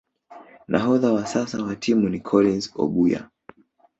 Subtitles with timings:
[0.67, 3.29] Nahodha wa sasa wa timu ni Collins Obuya